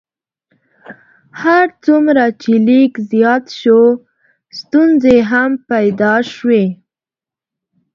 هر 1.41 1.65
څومره 1.85 2.23
چې 2.41 2.51
لیک 2.67 2.93
زیات 3.11 3.45
شو 3.61 3.81
ستونزې 4.59 5.17
هم 5.31 5.51
پیدا 5.71 6.13
شوې. 6.33 6.65